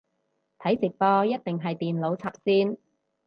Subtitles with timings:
[0.57, 2.79] 睇直播一定係電腦插線